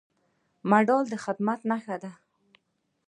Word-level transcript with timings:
مډال 0.69 1.05
د 1.09 1.13
خدمت 1.23 1.59
نښه 1.69 1.95
ده 2.03 2.11